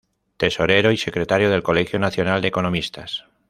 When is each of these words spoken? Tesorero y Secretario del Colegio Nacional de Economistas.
Tesorero 0.37 0.91
y 0.91 0.97
Secretario 0.97 1.51
del 1.51 1.61
Colegio 1.61 1.99
Nacional 1.99 2.41
de 2.41 2.47
Economistas. 2.47 3.25